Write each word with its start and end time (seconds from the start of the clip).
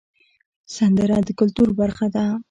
سندره 0.75 1.17
د 1.27 1.29
کلتور 1.39 1.69
برخه 1.79 2.07
ده 2.15 2.25